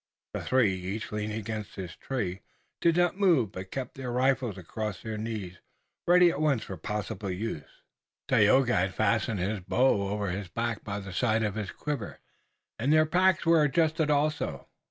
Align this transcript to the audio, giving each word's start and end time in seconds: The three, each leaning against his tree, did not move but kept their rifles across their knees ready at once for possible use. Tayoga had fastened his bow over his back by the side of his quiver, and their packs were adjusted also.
The 0.33 0.41
three, 0.41 0.73
each 0.73 1.11
leaning 1.11 1.37
against 1.37 1.75
his 1.75 1.95
tree, 1.95 2.41
did 2.79 2.97
not 2.97 3.19
move 3.19 3.51
but 3.51 3.69
kept 3.69 3.93
their 3.93 4.11
rifles 4.11 4.57
across 4.57 4.99
their 5.03 5.15
knees 5.15 5.59
ready 6.07 6.31
at 6.31 6.41
once 6.41 6.63
for 6.63 6.75
possible 6.75 7.29
use. 7.29 7.83
Tayoga 8.27 8.75
had 8.75 8.95
fastened 8.95 9.39
his 9.39 9.59
bow 9.59 10.07
over 10.09 10.31
his 10.31 10.47
back 10.47 10.83
by 10.83 10.99
the 11.01 11.13
side 11.13 11.43
of 11.43 11.53
his 11.53 11.69
quiver, 11.69 12.17
and 12.79 12.91
their 12.91 13.05
packs 13.05 13.45
were 13.45 13.61
adjusted 13.61 14.09
also. 14.09 14.67